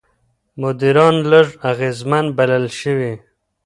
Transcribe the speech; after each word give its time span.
مدیران 0.61 1.15
لږ 1.31 1.47
اغېزمن 1.69 2.25
بلل 2.37 2.65
شوي. 2.79 3.13